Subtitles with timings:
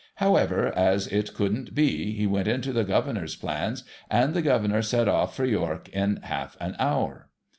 [0.15, 5.07] However, as it couldn't be, he went into the Governor's plans, and the Governor set
[5.07, 7.29] off for York in half an hour.